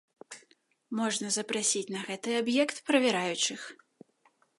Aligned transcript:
Можна 0.99 1.27
запрасіць 1.37 1.93
на 1.97 2.01
гэты 2.07 2.29
аб'ект 2.41 2.77
правяраючых. 2.89 3.61